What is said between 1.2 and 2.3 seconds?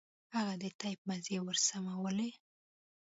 ورسمول.